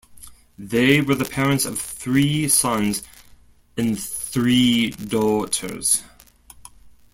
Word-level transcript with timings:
They 0.57 0.99
were 1.01 1.13
the 1.13 1.25
parents 1.25 1.63
of 1.63 1.77
three 1.77 2.47
sons 2.47 3.03
and 3.77 3.99
three 3.99 4.89
daughters. 4.89 6.01